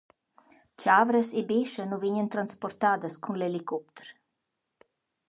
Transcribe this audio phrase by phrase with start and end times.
[0.81, 4.07] Chavras e bescha nu vegnan transportadas cun l’elicopter.